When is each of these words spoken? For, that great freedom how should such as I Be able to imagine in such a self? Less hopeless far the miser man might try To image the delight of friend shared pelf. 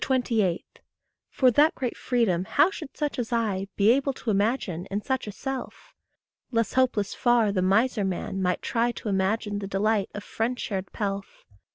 For, 1.29 1.51
that 1.51 1.75
great 1.75 1.95
freedom 1.95 2.45
how 2.45 2.71
should 2.71 2.97
such 2.97 3.19
as 3.19 3.31
I 3.31 3.67
Be 3.75 3.91
able 3.91 4.13
to 4.13 4.31
imagine 4.31 4.87
in 4.87 5.03
such 5.03 5.27
a 5.27 5.31
self? 5.31 5.93
Less 6.49 6.73
hopeless 6.73 7.13
far 7.13 7.51
the 7.51 7.61
miser 7.61 8.03
man 8.03 8.41
might 8.41 8.63
try 8.63 8.91
To 8.93 9.09
image 9.09 9.43
the 9.45 9.67
delight 9.67 10.09
of 10.15 10.23
friend 10.23 10.59
shared 10.59 10.91
pelf. 10.91 11.45